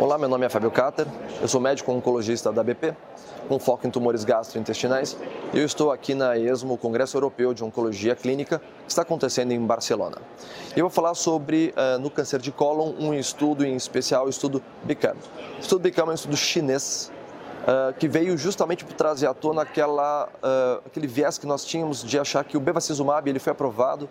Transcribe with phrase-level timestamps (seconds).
[0.00, 1.08] Olá, meu nome é Fábio Cater,
[1.42, 2.94] eu sou médico oncologista da BP,
[3.48, 5.16] com foco em tumores gastrointestinais,
[5.52, 9.58] e eu estou aqui na ESMO, Congresso Europeu de Oncologia Clínica, que está acontecendo em
[9.58, 10.18] Barcelona.
[10.76, 14.62] Eu vou falar sobre, uh, no câncer de cólon, um estudo em especial, o estudo
[14.84, 15.16] BICAM.
[15.56, 17.10] O estudo BICAM é um estudo chinês
[17.58, 22.02] Uh, que veio justamente para trazer à tona aquela, uh, aquele viés que nós tínhamos
[22.02, 24.08] de achar que o bevacizumab ele foi aprovado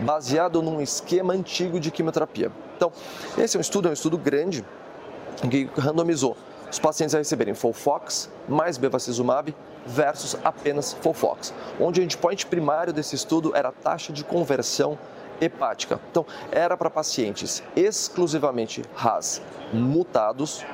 [0.00, 2.50] baseado num esquema antigo de quimioterapia.
[2.76, 2.90] Então,
[3.36, 4.64] esse é um estudo, é um estudo grande,
[5.50, 6.36] que randomizou
[6.70, 9.54] os pacientes a receberem Folfox mais bevacizumab
[9.86, 14.98] versus apenas Folfox, onde o endpoint primário desse estudo era a taxa de conversão
[15.40, 16.00] hepática.
[16.10, 19.40] Então, era para pacientes exclusivamente RAS
[19.72, 20.64] mutados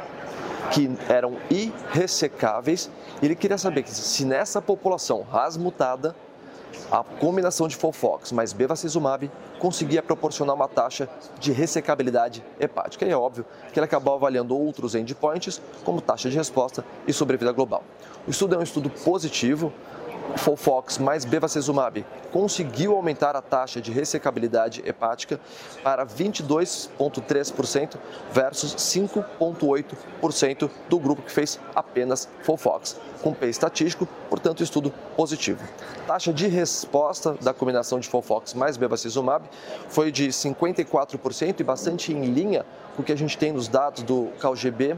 [0.70, 2.90] que eram irressecáveis.
[3.22, 6.14] Ele queria saber que se nessa população rasmutada,
[6.90, 13.06] a combinação de Folfox mais bevacizumab conseguia proporcionar uma taxa de ressecabilidade hepática.
[13.06, 17.52] E é óbvio que ele acabou avaliando outros endpoints, como taxa de resposta e sobrevida
[17.52, 17.82] global.
[18.26, 19.72] O estudo é um estudo positivo,
[20.36, 25.40] Folfox mais bevacizumab conseguiu aumentar a taxa de ressecabilidade hepática
[25.82, 27.96] para 22,3%
[28.32, 35.62] versus 5,8% do grupo que fez apenas Folfox, com P estatístico, portanto, estudo positivo.
[36.06, 39.44] Taxa de resposta da combinação de Folfox mais bevacizumab
[39.88, 42.64] foi de 54% e bastante em linha
[42.96, 44.96] com o que a gente tem nos dados do CalGB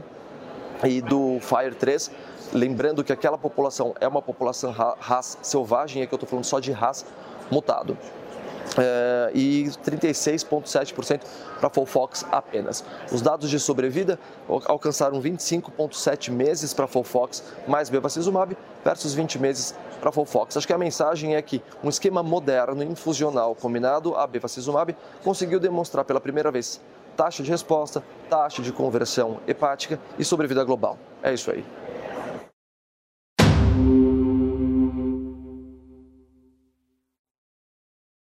[0.83, 2.11] e do FIRE 3,
[2.53, 6.71] lembrando que aquela população é uma população RAS selvagem, aqui eu estou falando só de
[6.71, 7.05] RAS
[7.51, 7.97] mutado.
[8.77, 11.21] É, e 36,7%
[11.59, 12.83] para Folfox apenas.
[13.11, 14.17] Os dados de sobrevida
[14.65, 20.57] alcançaram 25,7 meses para Folfox mais bevacizumab versus 20 meses para Folfox.
[20.57, 26.03] Acho que a mensagem é que um esquema moderno infusional combinado a bevacizumab conseguiu demonstrar
[26.03, 26.81] pela primeira vez
[27.15, 30.97] taxa de resposta, taxa de conversão hepática e sobrevida global.
[31.21, 31.63] É isso aí.